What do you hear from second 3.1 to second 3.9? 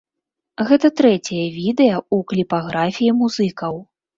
музыкаў.